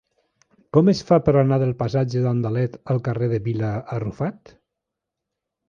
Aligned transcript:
Com 0.77 0.87
es 0.93 1.01
fa 1.09 1.19
per 1.27 1.35
anar 1.41 1.59
del 1.65 1.73
passatge 1.83 2.25
d'Andalet 2.25 2.79
al 2.95 3.03
carrer 3.11 3.31
de 3.37 3.43
Vila 3.51 3.71
Arrufat? 4.01 4.57